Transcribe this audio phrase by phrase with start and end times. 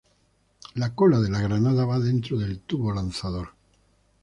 [0.73, 3.49] La cola de la granada va dentro del tubo lanzador.